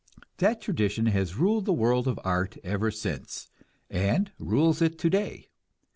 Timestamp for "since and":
2.89-4.31